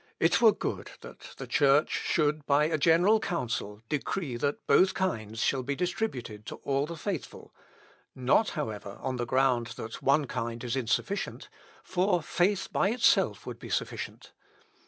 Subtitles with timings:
[0.19, 5.41] "It were good that the Church should, by a general council, decree that both kinds
[5.43, 7.53] shall be distributed to all the faithful;
[8.15, 11.49] not, however, on the ground that one kind is insufficient,
[11.83, 14.31] for faith by itself would be sufficient."